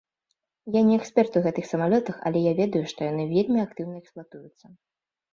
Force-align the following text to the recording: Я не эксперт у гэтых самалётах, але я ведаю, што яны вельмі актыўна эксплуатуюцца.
Я 0.75 0.81
не 0.85 0.93
эксперт 0.99 1.35
у 1.41 1.43
гэтых 1.47 1.65
самалётах, 1.71 2.17
але 2.29 2.39
я 2.45 2.53
ведаю, 2.59 2.81
што 2.93 2.99
яны 3.11 3.23
вельмі 3.33 3.59
актыўна 3.67 3.95
эксплуатуюцца. 4.01 4.65